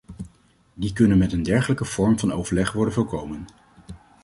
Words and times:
Die 0.73 0.93
kunnen 0.93 1.17
met 1.17 1.33
een 1.33 1.43
dergelijke 1.43 1.85
vorm 1.85 2.19
van 2.19 2.31
overleg 2.33 2.71
worden 2.71 2.93
voorkomen. 2.93 3.45